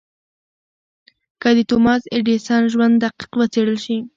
[1.41, 3.97] که د توماس ايډېسن ژوند دقيق وڅېړل شي.